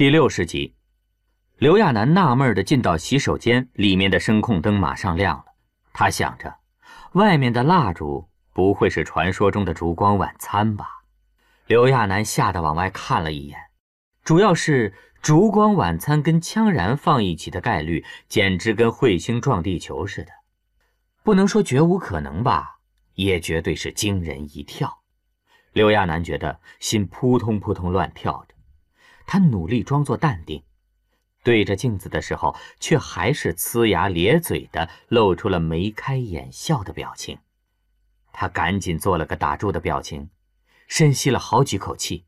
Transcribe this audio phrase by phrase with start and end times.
[0.00, 0.74] 第六十集，
[1.58, 5.44] 刘亚楠纳闷的进到洗手间，里面的声控灯马上亮了。
[5.92, 6.56] 他想着，
[7.12, 10.86] 外面的蜡烛不会是传说中的烛光晚餐吧？
[11.66, 13.60] 刘亚楠吓得往外看了一眼，
[14.24, 20.32] 主要是烛光晚餐跟枪燃放一起的概率，简直跟彗星撞地球似的。
[21.22, 22.78] 不能说绝无可能吧，
[23.16, 25.02] 也绝对是惊人一跳。
[25.74, 28.49] 刘亚楠觉得心扑通扑通乱跳着。
[29.32, 30.60] 他努力装作淡定，
[31.44, 37.38] 对着镜子的时候，却还是呲牙咧嘴的，露出了眉开眼笑的表情。
[38.32, 40.28] 他赶紧做了个打住的表情，
[40.88, 42.24] 深吸了好几口气。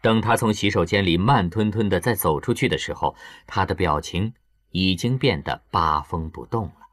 [0.00, 3.14] 等他从洗手间里慢吞吞的再走出去的时候，
[3.46, 4.34] 他的表情
[4.72, 6.88] 已经变得八风不动了。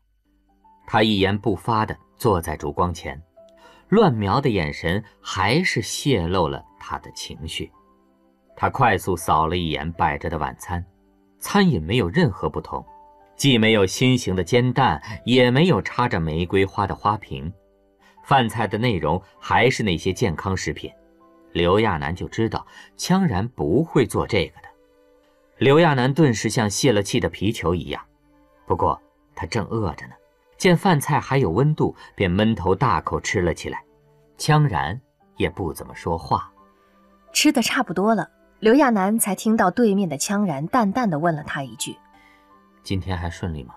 [0.85, 3.19] 他一言不发的坐在烛光前，
[3.87, 7.71] 乱瞄的眼神还是泄露了他的情绪。
[8.61, 10.85] 他快速扫了一眼摆着的晚餐，
[11.39, 12.85] 餐饮没有任何不同，
[13.37, 17.49] 既没有心形的煎蛋，也没有插着玫瑰花的花瓶，
[18.21, 20.91] 饭菜的内容还是那些健康食品。
[21.53, 24.67] 刘亚楠就知道羌然不会做这个的。
[25.57, 28.03] 刘亚楠顿时像泄了气的皮球一样，
[28.67, 29.01] 不过
[29.33, 30.13] 他正饿着呢，
[30.57, 33.81] 见饭菜还有温度，便闷头大口吃了起来。
[34.37, 34.99] 羌然
[35.37, 36.51] 也不怎么说话，
[37.31, 38.29] 吃的差不多了。
[38.59, 41.95] 刘亚楠才听到对面的羌然淡淡的问了他一句
[42.83, 43.73] ：“今天还顺利吗？”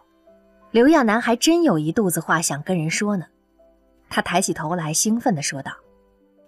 [0.72, 3.24] 刘亚楠还真有一肚子话想跟人说呢。
[4.11, 5.70] 他抬起头来，兴奋的说道：“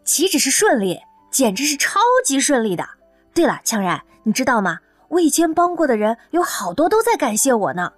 [0.02, 2.84] 岂止是顺利，简直是超级顺利的！
[3.32, 4.80] 对了，羌然，你知道吗？
[5.08, 7.92] 我以前帮过的人有好多都在感谢我呢。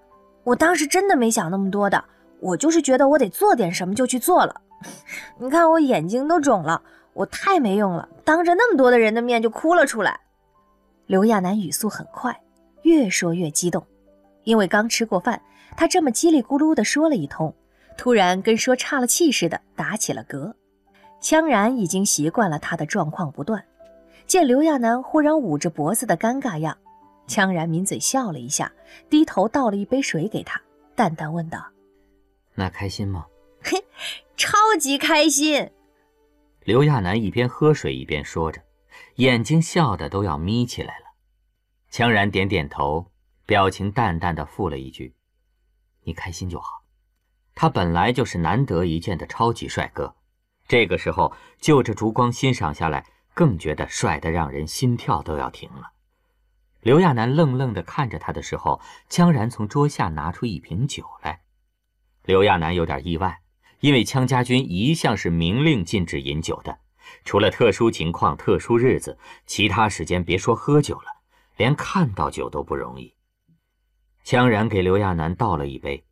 [0.45, 2.05] 我当时真的没想那么多的，
[2.41, 4.61] 我就是觉得我得做点什么就去做了。
[5.41, 6.83] 你看我眼睛都肿了，
[7.15, 10.21] 我太没用了，当着那么多的人的面就哭了出来。”
[11.07, 12.41] 刘亚楠语速很快，
[12.83, 13.87] 越说越激动，
[14.43, 15.41] 因为刚吃过饭，
[15.77, 17.55] 他这么叽里咕噜地说了一通，
[17.97, 20.53] 突然跟说岔了气似的打起了嗝。
[21.23, 23.65] 羌然已经习惯了他的状况不断，
[24.27, 26.77] 见刘亚楠忽然捂着脖子的尴尬样，
[27.29, 28.71] 羌然抿嘴笑了一下，
[29.09, 30.61] 低头倒了一杯水给他，
[30.95, 31.65] 淡淡问道
[32.55, 33.27] ：“那开心吗
[33.63, 33.85] ？”“嘿，
[34.37, 35.71] 超级开心。”
[36.65, 38.61] 刘亚楠一边喝水一边说着。
[39.17, 41.07] 眼睛笑得都要眯起来了，
[41.91, 43.11] 羌然点点头，
[43.47, 45.15] 表情淡淡的附了一句
[46.05, 46.85] ：“你开心就好。”
[47.55, 50.17] 他本来就是难得一见的超级帅哥，
[50.69, 55.93] 这个时候就着烛光欣赏下来，更觉得帅得让人心跳都要停了。
[56.83, 61.41] 刘亚楠愣愣地看着他的时候，羌然从桌下拿出一瓶酒来。
[62.25, 63.41] 刘亚楠有点意外，
[63.81, 66.81] 因为羌家军一向是明令禁止饮酒的。
[67.25, 71.07] 除了特殊情况、特殊日子，其他时间别说喝酒了，
[71.57, 73.15] 连看到酒都不容易。
[74.25, 76.05] 羌然给刘亚楠倒了一杯，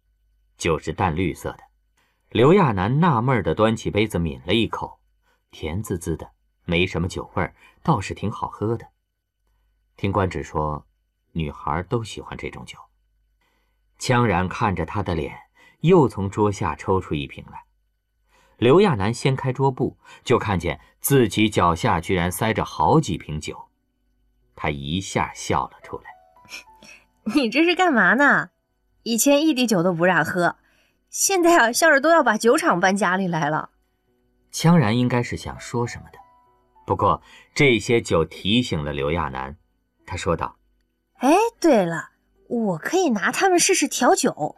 [0.56, 1.58] 酒是淡绿色的。
[2.30, 4.98] 刘亚楠纳闷地端起杯子抿了一口，
[5.50, 6.30] 甜滋滋的，
[6.64, 8.86] 没什么酒味儿，倒是挺好喝的。
[9.96, 10.84] 听官职说，
[11.32, 12.78] 女孩都喜欢这种酒。
[13.98, 15.36] 羌然看着他的脸，
[15.80, 17.64] 又从桌下抽出一瓶来。
[18.58, 23.68] 刘亚楠掀开桌布，就看见自己脚下居然塞着好几瓶酒，
[24.54, 26.04] 他一下笑了出来。
[27.34, 28.50] 你这是干嘛呢？
[29.02, 30.56] 以前一滴酒都不让喝，
[31.10, 33.70] 现在啊，笑着都要把酒厂搬家里来了。
[34.52, 36.18] 羌然应该是想说什么的，
[36.86, 37.20] 不过
[37.54, 39.56] 这些酒提醒了刘亚楠，
[40.06, 40.56] 他说道
[41.20, 42.10] ：“哎，对了，
[42.48, 44.56] 我可以拿它们试试调酒。”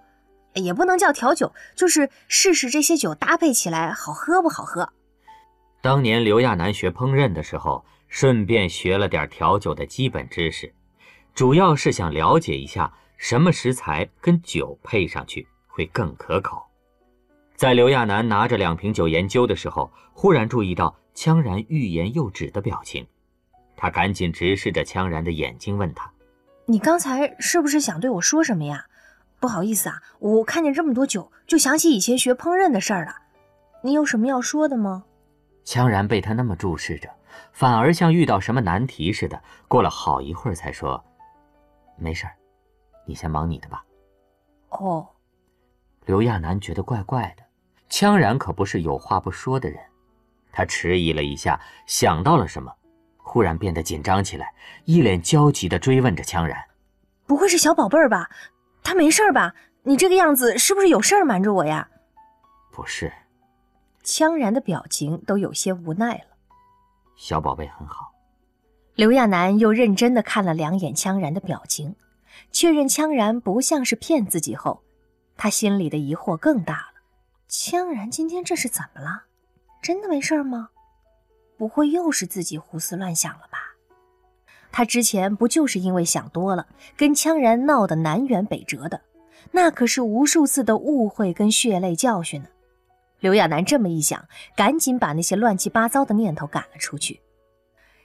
[0.56, 4.92] 也不能叫调酒，就是试试这些酒搭配起来好喝不好喝。
[5.80, 10.72] 当年刘亚楠学烹饪的时候，顺便学了点调酒的基本知识，
[11.34, 16.62] 主要是想了解一下什么食材跟酒配上去会更可口。
[17.54, 23.06] 在刘亚楠拿着两瓶酒研究的时候，忽然注意到羌然欲言又止的表情，
[23.76, 26.10] 他赶紧直视着羌然的眼睛，问他
[26.66, 28.86] ：“你刚才是不是想对我说什么呀？”
[29.38, 33.14] 不好意思啊，我看见这么多酒，就想起以前学烹饪的事儿了。
[33.82, 35.04] 你有什么要说的吗？
[35.64, 37.08] 羌然被他那么注视着，
[37.52, 41.04] 反而像遇到什么难题似的，过了好一会儿才说
[41.98, 42.32] ：“没事儿，
[43.04, 43.84] 你先忙你的吧。”
[44.70, 45.06] 哦。
[46.06, 47.42] 刘亚楠觉得怪怪的，
[47.90, 49.78] 羌然可不是有话不说的人。
[50.52, 52.72] 他迟疑了一下，想到了什么，
[53.18, 54.54] 忽然变得紧张起来，
[54.84, 56.56] 一脸焦急地追问着羌然
[57.26, 58.30] ：“不会是小宝贝儿吧？”
[58.86, 59.52] 他没事吧？
[59.82, 61.88] 你这个样子是不是有事儿瞒着我呀？
[62.70, 63.12] 不是，
[64.04, 66.36] 羌然的表情都有些无奈了。
[67.16, 68.12] 小宝贝很好。
[68.94, 71.96] 刘亚楠又认真的看了两眼羌然的表情，
[72.52, 74.84] 确认羌然不像是骗自己后，
[75.36, 77.00] 他心里的疑惑更大了。
[77.50, 79.24] 羌然今天这是怎么了？
[79.82, 80.68] 真的没事吗？
[81.58, 83.55] 不会又是自己胡思乱想了吧？
[84.76, 86.66] 他之前不就是因为想多了，
[86.98, 89.00] 跟羌然闹得南辕北辙的？
[89.50, 92.48] 那可是无数次的误会跟血泪教训呢。
[93.20, 97.22] 刘亚楠这么一想，赶紧把那些乱七八糟的念头赶了出去。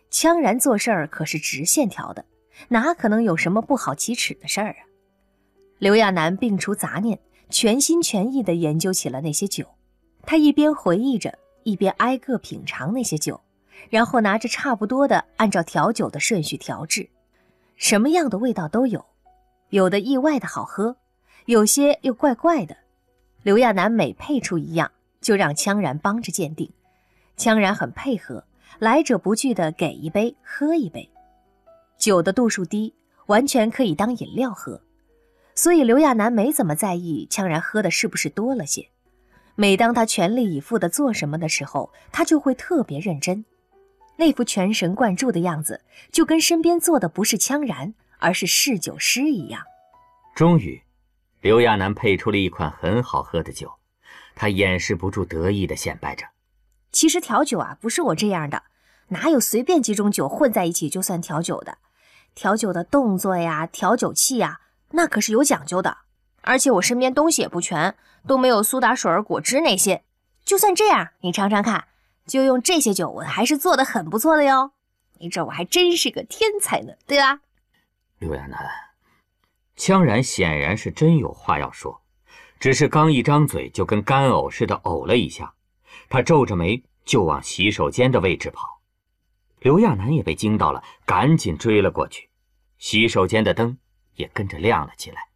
[0.09, 2.23] 羌然做事儿可是直线条的，
[2.69, 4.87] 哪可能有什么不好启齿的事儿啊？
[5.77, 7.19] 刘亚楠摒除杂念，
[7.49, 9.65] 全心全意地研究起了那些酒。
[10.21, 13.41] 他一边回忆着，一边挨个品尝那些酒，
[13.89, 17.09] 然后拿着差不多的，按照调酒的顺序调制，
[17.75, 19.05] 什么样的味道都有，
[19.69, 20.95] 有的意外的好喝，
[21.45, 22.77] 有些又怪怪的。
[23.43, 24.91] 刘亚楠每配出一样。
[25.21, 26.67] 就让羌然帮着鉴定，
[27.37, 28.43] 羌然很配合，
[28.79, 31.07] 来者不拒的给一杯喝一杯。
[31.99, 32.95] 酒的度数低，
[33.27, 34.81] 完全可以当饮料喝，
[35.53, 38.87] 所以刘亚楠没怎么在意羌然喝的是不是多了些。
[39.53, 43.45] 每当他全力以赴的做什么的时候，他就会特别认真，
[44.21, 45.81] 那副全神贯注的样子，
[46.11, 49.63] 就跟身边坐的不是羌然，而是侍酒师一样。
[50.35, 50.79] 终于，
[51.41, 53.71] 刘亚楠配出了一款很好喝的酒。
[54.35, 56.23] 他掩饰不住得意的显摆着
[56.93, 58.61] ：“其实调酒啊，不是我这样的，
[59.07, 61.79] 哪有随便几种酒混在一起就算调酒的？
[62.35, 64.59] 调酒的动作呀，调酒器呀，
[64.91, 65.97] 那可是有讲究的。
[66.41, 67.95] 而且我身边东西也不全，
[68.27, 70.03] 都没有苏打水、果汁那些。
[70.45, 71.85] 就算这样，你尝尝看，
[72.31, 74.71] 就用这些酒，我还是做的很不错的哟。
[75.19, 77.41] 你这我还真是个天才呢，对吧？”
[78.19, 78.57] 刘亚楠，
[79.75, 82.01] 羌然显然是真有话要说。
[82.57, 85.53] 只是刚一张嘴，就跟干呕似的呕了一下。
[86.07, 88.79] 他皱着眉就往洗手间的位置跑。
[89.59, 92.29] 刘亚楠也被惊到了，赶紧追了过去。
[92.77, 93.77] 洗手间的灯
[94.15, 95.27] 也跟着亮了起来。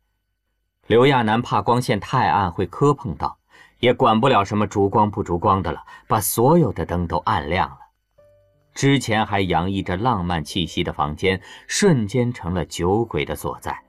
[0.87, 3.37] 刘亚楠怕光线太暗会磕碰到，
[3.79, 7.77] 也管不了什么烛光不烛光的了，把所有的灯都暗亮了。
[8.73, 13.79] 之前还洋溢着浪漫气息的房间，瞬间成了酒鬼的所在。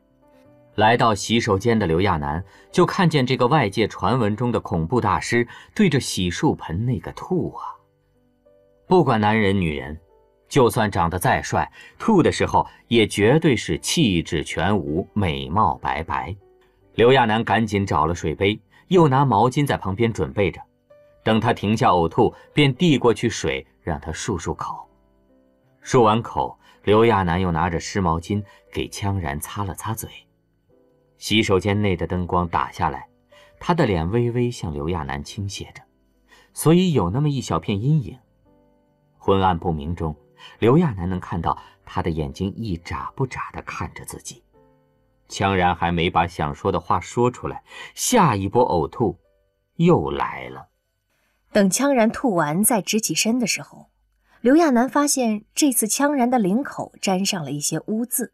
[0.76, 7.64] 来到洗手间的刘亚楠，就看见这个外界传闻中的恐怖大师对着洗漱盆那个吐啊！
[8.86, 9.98] 不管男人女人，
[10.48, 16.36] 就算长得再帅，吐的时候也绝对是气质全无，美貌白白。
[16.94, 20.60] 刘亚楠赶紧找了水杯，又拿毛巾在旁边准备着。
[21.22, 24.88] 等他停下呕吐，便递过去水，让他漱漱口。
[25.82, 28.42] 漱完口，刘亚楠又拿着湿毛巾
[28.72, 30.08] 给羌然擦了擦嘴。
[31.18, 33.08] 洗手间内的灯光打下来，
[33.58, 35.82] 他的脸微微向刘亚楠倾斜着，
[36.52, 38.16] 所以有那么一小片阴影。
[39.16, 40.14] 昏暗不明中，
[40.60, 44.44] 刘亚楠能看到他的眼睛一眨不眨地看着自己。
[45.28, 47.62] 羌然还没把想说的话说出来，
[47.94, 49.19] 下一波呕吐
[49.76, 50.69] 又来了。
[51.52, 53.90] 等羌然吐完再直起身的时候，
[54.40, 58.32] 刘亚楠发现这次羌然的领口沾上了一些污渍。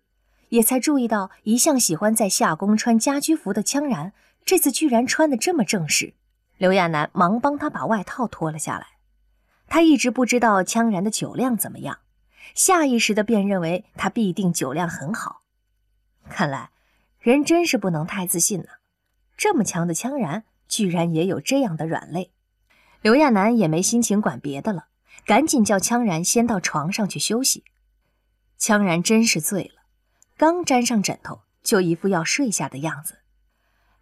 [0.49, 4.13] 也才注意到，一向喜欢在夏宫穿家居服的羌然，
[4.45, 6.13] 这次居然穿得这么正式。
[6.59, 8.87] 刘亚楠忙帮他把外套脱了下来。
[9.67, 12.01] 他一直不知道羌然的酒量怎么样，
[12.55, 15.41] 下意识的便认为他必定酒量很好。
[16.29, 16.69] 看来，
[17.23, 18.81] 人真是不能太自信了。
[19.37, 22.33] 这么强的羌然，居然也有这样的软肋。
[23.01, 24.89] 刘亚楠也没心情管别的了，
[25.25, 27.63] 赶紧叫羌然先到床上去休息。
[28.59, 29.83] 羌然真是醉了。
[30.37, 33.19] 刚沾上枕头，就一副要睡下的样子。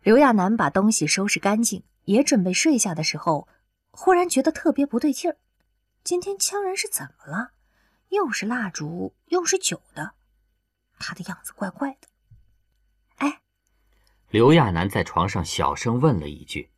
[0.03, 3.47] 刘亚楠把东西收拾干净，也准备睡下的时候，
[3.91, 5.37] 忽然觉得特别不对劲儿。
[6.03, 7.51] 今天羌然是怎么了？
[8.09, 10.13] 又是蜡烛，又是酒的，
[10.99, 12.09] 他的样子怪怪的。
[14.31, 16.71] 哎，刘亚楠在床上小声问了一句：“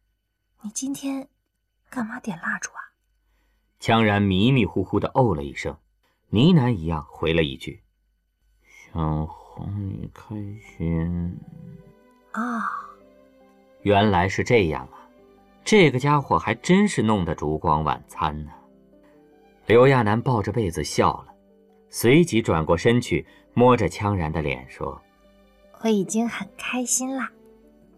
[0.63, 1.29] 你今天
[1.91, 2.81] 干嘛点蜡烛啊？”
[3.79, 5.77] 羌然迷迷糊糊的哦了一声，
[6.31, 7.83] 呢喃一样回了一句
[8.93, 10.35] ：“想。”哄你开
[10.79, 11.39] 心
[12.31, 12.63] 啊！
[13.83, 15.07] 原来是这样啊！
[15.63, 18.51] 这个家伙还真是弄得烛光晚餐呢。
[19.67, 21.35] 刘亚楠抱着被子笑了，
[21.91, 24.99] 随即转过身去，摸着羌然的脸说
[25.85, 27.29] ：“我已经很开心了，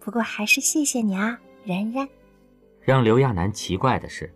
[0.05, 2.07] 不过还是谢谢你啊，然然。”
[2.85, 4.31] 让刘亚楠奇怪的是，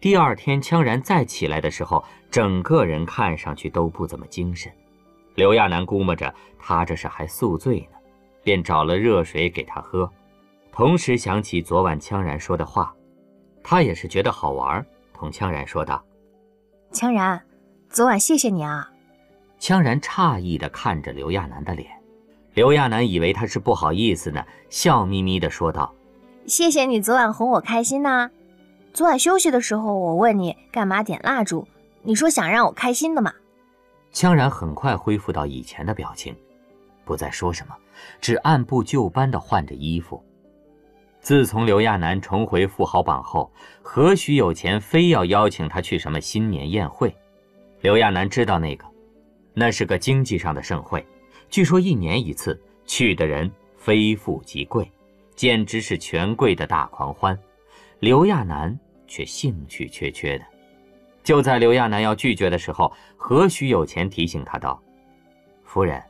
[0.00, 4.72] 第二天羌然再起来的时候，整个人看上去都不怎么精神。
[5.34, 7.98] 刘亚楠估摸着他这是还宿醉呢，
[8.44, 10.08] 便找了热水给他喝，
[10.70, 12.94] 同时想起昨晚羌然说的话，
[13.64, 16.04] 他也是觉得好玩，同羌然说道
[16.94, 17.42] ：“羌然，
[17.90, 18.88] 昨晚谢谢你啊。”
[19.58, 21.90] 羌然诧异地看着刘亚楠的脸，
[22.58, 25.94] 刘亚楠以为他是不好意思呢，笑眯眯地说道
[26.48, 28.28] ：“谢谢你昨晚哄我开心呐。
[28.92, 31.64] 昨晚休息的时候，我问你干嘛点蜡烛，
[32.02, 33.32] 你说想让我开心的嘛。”
[34.12, 36.34] 羌然很快恢复到以前的表情，
[37.04, 37.76] 不再说什么，
[38.20, 40.20] 只按部就班地换着衣服。
[41.20, 43.48] 自从刘亚楠重回富豪榜后，
[43.82, 47.16] 何许有钱非要邀请他去什么新年宴会？
[47.82, 48.84] 刘亚楠知道那个，
[49.54, 51.06] 那是个经济上的盛会，
[51.50, 54.90] 据说一年一次，去的人非富即贵，
[55.34, 57.38] 简直是权贵的大狂欢。
[58.00, 60.44] 刘亚楠却兴趣缺缺的。
[61.24, 64.80] 就在刘亚楠要拒绝的时候，何许有钱提醒他道
[65.64, 66.02] ：“夫人，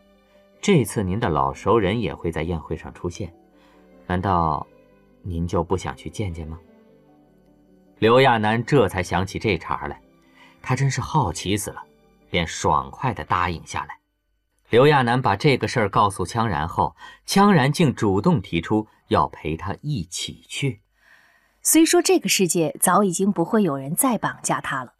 [0.60, 3.32] 这次您的老熟人也会在宴会上出现，
[4.06, 4.66] 难道？”
[5.22, 6.58] 您就不想去见见吗？
[7.98, 10.00] 刘亚楠这才想起这茬来，
[10.62, 11.82] 他真是好奇死了，
[12.30, 13.97] 便爽快地答应下来。
[14.70, 16.94] 刘亚楠把这个事儿告诉羌然后，
[17.26, 20.82] 羌然竟主动提出要陪他一起去。
[21.62, 24.92] 虽说这个世界早已经不会有人再绑架他了，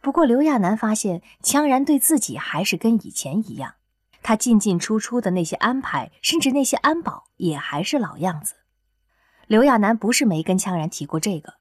[0.00, 3.74] 不过刘亚楠发现羌然对自己还是跟以前一样，
[4.22, 8.54] 他进进出出的那些安排，甚至那些安保也还是老样子。
[9.48, 11.54] 刘亚楠不是没跟羌然提过这个，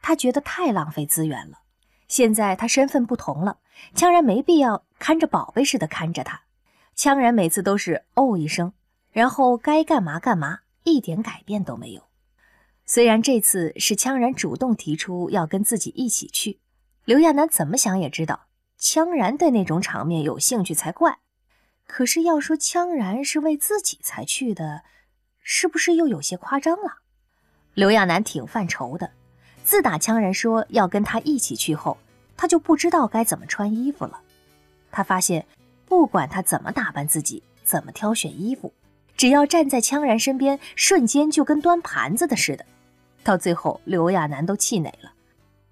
[0.00, 1.58] 他觉得太浪费资源了。
[2.08, 3.58] 现在他身份不同了，
[3.94, 6.44] 羌然没必要看着宝贝似的看着他。
[7.00, 8.74] 羌然每次都是哦一声，
[9.10, 12.02] 然后该干嘛干嘛，一点改变都没有。
[12.84, 16.60] 虽然这次是羌然主动提出要跟自己一起去，
[17.06, 21.20] 刘亚楠怎么想也知道，羌然对那种场面有兴趣才怪。
[21.86, 24.82] 可是要说羌然是为自己才去的，
[25.40, 26.98] 是不是又有些夸张了？
[27.72, 29.10] 刘亚楠挺犯愁的，
[29.64, 31.96] 自打羌然说要跟他一起去后，
[32.36, 34.20] 他就不知道该怎么穿衣服了。
[34.92, 35.46] 他发现，
[35.90, 38.72] 不管他怎么打扮自己，怎么挑选衣服，
[39.16, 42.64] 只要站在羌然身边，瞬间就跟端盘子的似的。
[43.24, 45.10] 到最后，刘亚楠都气馁了，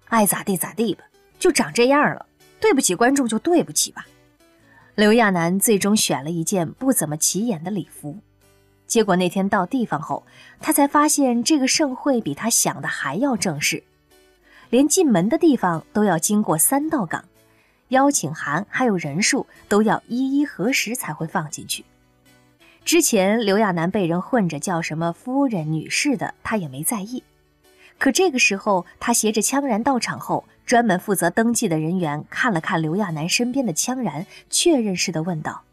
[0.09, 1.05] 爱咋地咋地吧，
[1.39, 2.25] 就长这样了。
[2.59, 4.05] 对不起观众就对不起吧。
[4.95, 8.19] 刘亚楠最终选了一件不怎么起眼的礼服。
[8.87, 10.25] 结果那天到地方后，
[10.59, 13.81] 他才发现这个盛会比他想的还要正式，
[14.69, 17.23] 连进门的地方都要经过三道岗，
[17.89, 21.85] 邀请函还有人数都要一一核实才会放进去。
[22.83, 27.23] 之前刘亚楠被人混着叫什么夫人、女士的，他也没在意。
[27.99, 35.63] 可这个时候，他携着羌然到场后，专门负责登记的人员看了看刘亚楠身边的羌然，确认似的问道：“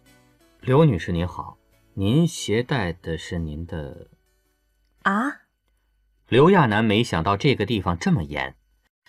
[0.60, 1.56] 刘女士您好。”
[1.98, 4.08] 您携带的是您的，
[5.04, 5.32] 啊？
[6.28, 8.54] 刘亚楠没想到这个地方这么严，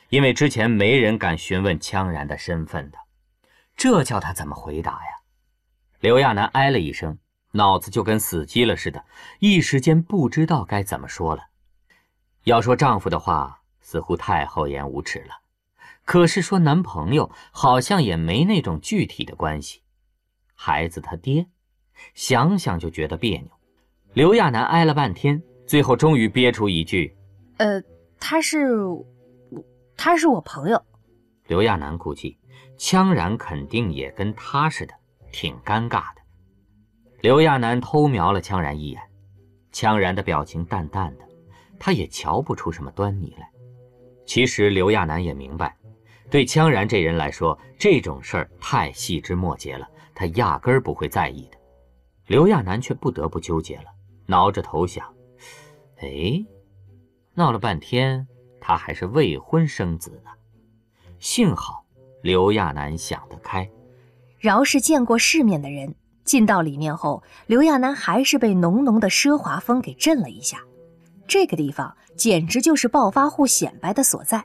[0.09, 2.97] 因为之前没人敢询问羌然的身份的，
[3.75, 5.21] 这叫他怎么回答呀？
[5.99, 7.17] 刘亚楠哎了一声，
[7.51, 9.05] 脑子就跟死机了似的，
[9.39, 11.47] 一时间不知道该怎么说了。
[12.43, 15.35] 要说丈夫的话，似乎太厚颜无耻了；
[16.05, 19.81] 可是说男朋友，好像也没那种具体的关系。
[20.53, 21.47] 孩子他爹。
[22.13, 23.49] 想想就觉得别扭，
[24.13, 27.17] 刘亚楠挨了半天，最后终于憋出一句
[27.57, 27.81] ：“呃，
[28.19, 28.67] 他是，
[29.97, 30.81] 他是我朋友。”
[31.47, 32.37] 刘亚楠估计，
[32.77, 34.93] 羌然肯定也跟他似的，
[35.31, 36.21] 挺尴尬的。
[37.21, 39.01] 刘亚楠偷瞄了羌然一眼，
[39.73, 41.25] 羌然的表情淡淡的，
[41.79, 43.49] 他也瞧不出什么端倪来。
[44.25, 45.75] 其实刘亚楠也明白，
[46.29, 51.57] 对羌然这人来说，这种事儿太细枝末节了，他压根儿不会在意的。
[52.25, 53.85] 刘亚楠却不得不纠结了，
[54.25, 55.11] 挠着头想
[56.03, 56.45] ：“哎，
[57.33, 58.27] 闹了半天，
[58.67, 60.31] 他还是未婚生子呢。
[61.19, 61.85] 幸好
[62.21, 63.65] 刘亚楠想得开。
[64.37, 65.95] 饶是见过世面的人，
[66.25, 70.59] 进到里面后，刘亚楠还是被浓浓的奢华风给震了一下。
[71.29, 74.43] 这个地方简直就是暴发户显摆的所在，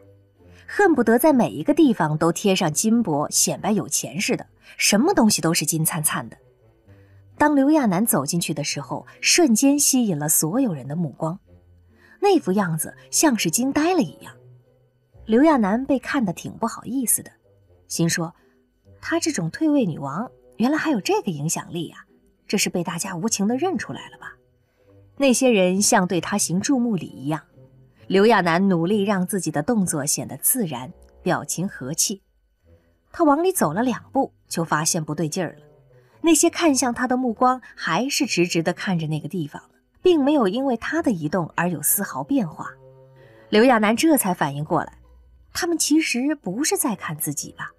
[0.68, 6.36] 恨不得在每一个地方都贴上金箔，显摆有钱似的，什么东西都是金灿灿的。”
[7.36, 11.36] 当刘亚楠走进去的时候，瞬间吸引了所有人的目光，
[12.22, 14.32] 那副样子像是惊呆了一样。
[15.26, 17.32] 刘亚楠被看得挺不好意思的，
[17.88, 18.32] 心说
[19.02, 22.06] ：“她这种退位女王，原来还有这个影响力呀！
[22.46, 24.36] 这是被大家无情的认出来了吧？”
[25.18, 27.42] 那些人像对她行注目礼一样。
[28.06, 30.92] 刘亚楠努力让自己的动作显得自然，
[31.24, 32.22] 表情和气。
[33.10, 35.66] 他往里走了两步，就发现不对劲儿了。
[36.20, 39.60] 那些看向他的目光还是直直地看着那个地方
[40.02, 42.68] 并没有因为他的移动而有丝毫变化。
[43.48, 44.98] 刘亚楠这才反应过来，
[45.52, 47.70] 他们其实不是在看自己吧？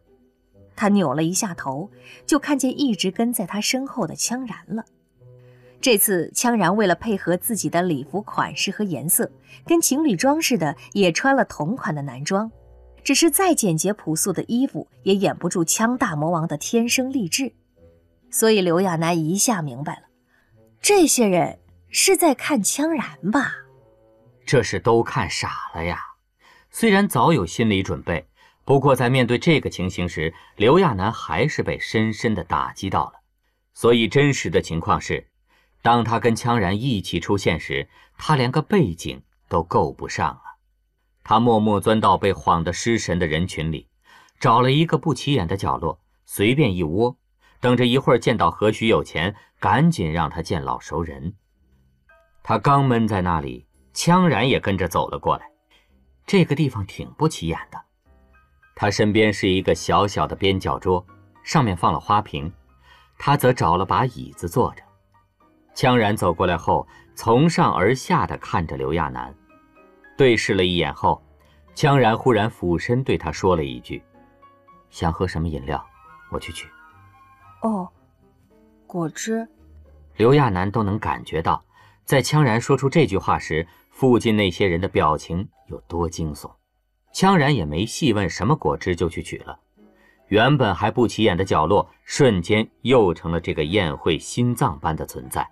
[0.75, 1.89] 他扭了一下头，
[2.25, 4.83] 就看见一直跟在他身后的羌然了。
[5.79, 9.29] 这次羌然为了配合自己的礼服款式和颜色，
[9.65, 12.49] 跟情侣装似的，也穿了同款的男装。
[13.03, 17.51] 只是再简洁朴素的衣服，也掩不住羌大魔王的天生丽质。
[18.31, 20.03] 所以刘亚楠一下明白了，
[20.79, 21.59] 这些人
[21.95, 23.53] 是在看羌然吧？
[24.47, 25.99] 这是都看傻了呀！
[26.71, 28.27] 虽然早有心理准备。
[28.65, 33.21] 不过，在面对这个情形时，刘亚楠还是被深深的打击到了。
[33.75, 35.27] 所以，真实的情况是，
[35.83, 40.41] 当他跟羌然一起出现时，他连个背景都够不上了。
[41.23, 43.87] 他默默钻到被晃得失神的人群里，
[44.39, 47.17] 找了一个不起眼的角落，随便一窝，
[47.59, 51.35] 等着一会儿见到何许有钱，赶紧让他见老熟人。
[52.43, 55.49] 他刚闷在那里，羌然也跟着走了过来。
[56.25, 57.81] 这个地方挺不起眼的。
[58.75, 61.05] 他身边是一个小小的边角桌，
[61.41, 62.51] 上面放了花瓶，
[63.17, 64.83] 他则找了把椅子坐着。
[65.73, 66.85] 羌然走过来后，
[67.15, 69.33] 从上而下的看着刘亚楠，
[70.17, 71.23] 对视了一眼后，
[71.75, 74.03] 羌然忽然俯身对他说了一句
[74.91, 75.83] ：“想喝什么饮料，
[76.29, 76.67] 我去取。”
[77.63, 77.87] 哦，
[78.85, 79.47] 果汁。
[80.17, 81.63] 刘亚楠都能感觉到，
[82.05, 86.51] 在羌然说出这句话时，附近那些人的表情有多惊悚。
[87.13, 89.59] 羌然也没细问什么果汁，就去取了。
[90.27, 95.47] 原本还不起眼的角落，瞬间又成了这个宴会心脏般的存在。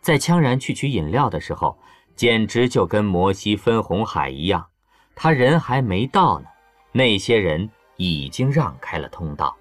[0.00, 1.76] 在羌然去取饮料的时候，
[2.14, 4.64] 简直就跟摩西分红海一样。
[5.14, 6.46] 他人还没到呢，
[6.92, 9.56] 那些人已经让开了通道。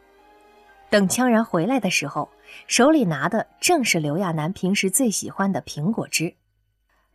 [0.89, 2.29] 等羌然回来的时候，
[2.67, 6.35] 手里拿的正是刘亚楠平时最喜欢的苹果汁。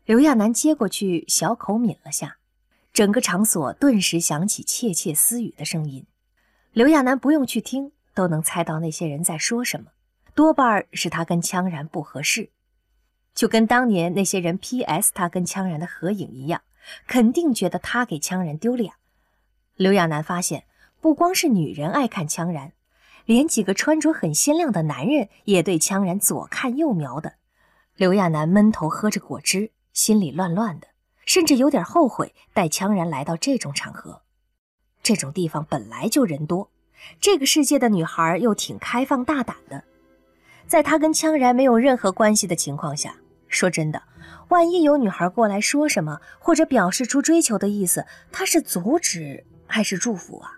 [0.04, 2.36] 刘亚楠接过去，小口抿了下。
[2.92, 6.04] 整个场所顿时响起窃窃私语的声音，
[6.72, 9.92] 刘亚楠不用去听，都能猜到那些人在说什么，
[10.34, 12.50] 多半是他跟羌然不合适，
[13.32, 16.62] 就跟当年那些人 P.S 他跟羌然的合影一样，
[17.06, 18.92] 肯定觉得他给羌然丢脸。
[19.76, 20.64] 刘亚楠发现，
[21.00, 22.73] 不光是女人爱看羌然，
[23.26, 27.35] 连几个穿着很鲜亮的男人也对羌然左看右瞄的。
[27.97, 30.89] 刘亚楠闷头喝着果汁，心里乱乱的。
[31.26, 34.23] 甚至有点后悔带羌然来到这种场合，
[35.00, 36.73] 这种地方本来就人多，
[37.21, 39.85] 这个世界的女孩又挺开放大胆的，
[40.67, 43.15] 在他跟羌然没有任何关系的情况下，
[43.47, 44.02] 说真的，
[44.49, 50.54] 万一有女孩过来说什么或者表示出追求的意思，他是阻止还是祝福啊？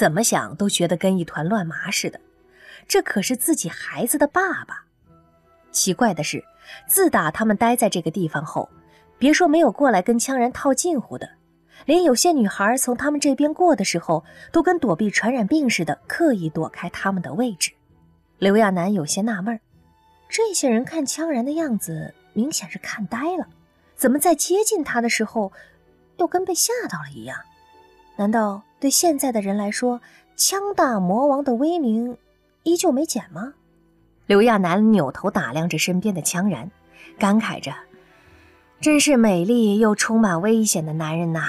[0.00, 2.18] 怎么想都觉得跟一团乱麻似的，
[2.88, 4.86] 这可是自己孩子的爸爸。
[5.72, 6.42] 奇怪的是，
[6.86, 8.70] 自打他们待在这个地方后。
[9.18, 11.28] 别说没有过来跟羌然套近乎的，
[11.84, 17.70] 连有些女孩从他们这边过的时候，都跟躲避传染病似的，刻意躲开他们的位置。
[18.38, 19.60] 刘亚楠有些纳闷
[20.30, 23.46] 这些人看羌然的样子，明显是看呆了，
[23.96, 25.52] 怎么在接近他的时候，
[26.16, 27.36] 又跟被吓到了一样？
[28.20, 29.98] 难道对现在的人来说，
[30.36, 32.18] 枪大魔王的威名
[32.64, 33.54] 依旧没减吗？
[34.26, 36.70] 刘亚楠扭头打量着身边的羌然，
[37.18, 37.72] 感慨着。
[38.78, 41.40] 真是美丽又充满危险的男人呐！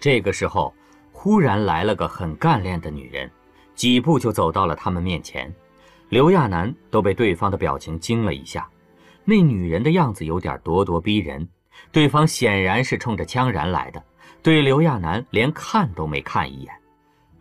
[0.00, 0.72] 这个时候，
[1.12, 3.30] 忽然来了个很干练的女人，
[3.74, 5.54] 几步就走到了他们面前。
[6.08, 8.66] 刘亚楠都被对方的表情惊了一下。
[9.26, 11.46] 那女人的样子有点咄咄逼人，
[11.92, 14.02] 对方显然是冲着羌然来的，
[14.42, 16.72] 对刘亚楠连看都没看一眼。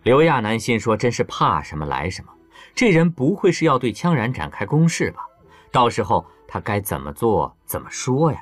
[0.03, 2.31] 刘亚楠心说：真是怕什么来什么，
[2.75, 5.21] 这人不会是要对羌然展开攻势吧？
[5.71, 8.39] 到时候他该怎么做、怎么说呀？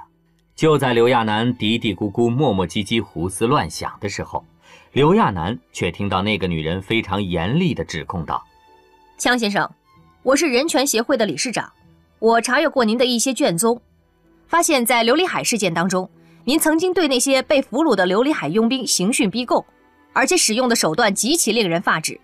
[0.56, 4.44] 就在刘亚楠嘀嘀咕咕、磨磨唧唧、胡思乱想的时候，
[4.92, 8.44] 刘亚楠却听到那个女人非常严厉地指控道
[9.20, 9.70] ：“枪先生，
[10.24, 11.72] 我是人权协会的理事长，
[12.18, 13.80] 我查阅过您的一些卷宗，
[14.48, 16.10] 发现，在琉璃海事件当中，
[16.48, 19.66] 您曾经对那些被俘虏的琉璃海佣兵刑讯逼供，
[20.14, 22.18] 而且使用的手段极其令人发指。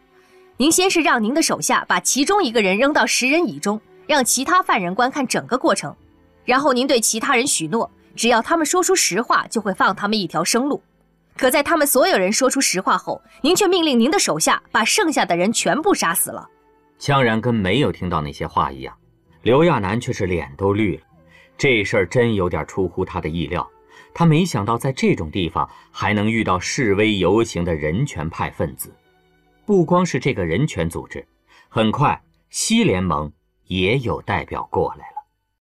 [0.56, 5.94] 您先是让您的手下把其中一个人扔到食人蚁中，让其他犯人观看整个过程，
[6.46, 10.82] 然后您对其他人许诺。”只要他们说出实话，就会放他们一条生路。
[11.36, 16.48] 可在他们所有人说出实话后，您却命令您的手下把剩下的人全部杀死了。
[16.98, 18.96] 江然跟没有听到那些话一样，
[19.42, 21.04] 刘亚楠却是脸都绿了。
[21.58, 23.70] 这事儿真有点出乎他的意料，
[24.14, 28.94] 他没想到在这种地方还能遇到示威游行的人权派分子。
[29.66, 31.26] 不光是这个人权组织，
[31.70, 33.32] 很快西联盟
[33.66, 35.13] 也有代表过来了。